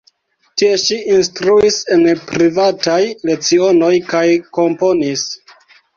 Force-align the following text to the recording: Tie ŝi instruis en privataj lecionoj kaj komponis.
Tie 0.59 0.69
ŝi 0.83 0.95
instruis 1.15 1.77
en 1.97 2.01
privataj 2.31 2.99
lecionoj 3.31 3.93
kaj 4.15 4.25
komponis. 4.61 5.29